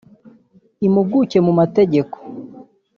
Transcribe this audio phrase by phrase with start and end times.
[0.87, 2.15] imuguke mu mategeko